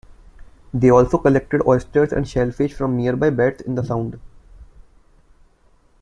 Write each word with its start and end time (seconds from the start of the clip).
They 0.73 0.89
also 0.89 1.19
collected 1.19 1.61
oysters 1.67 2.11
and 2.11 2.27
shellfish 2.27 2.73
from 2.73 2.97
nearby 2.97 3.29
beds 3.29 3.61
in 3.61 3.75
the 3.75 3.83
Sound. 3.83 4.19